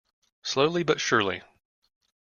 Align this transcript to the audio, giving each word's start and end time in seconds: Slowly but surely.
Slowly 0.41 0.81
but 0.81 0.99
surely. 0.99 1.43